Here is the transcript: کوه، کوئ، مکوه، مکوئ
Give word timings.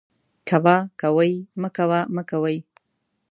کوه، 0.49 0.75
کوئ، 1.01 1.33
مکوه، 1.61 1.99
مکوئ 2.15 2.57